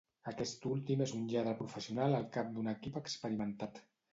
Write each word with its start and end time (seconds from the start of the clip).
Aquest 0.29 0.63
últim 0.69 1.03
és 1.05 1.13
un 1.17 1.27
lladre 1.33 1.53
professional 1.61 2.17
al 2.21 2.27
cap 2.39 2.51
d'un 2.57 2.73
equip 2.75 2.99
experimentat. 3.03 3.83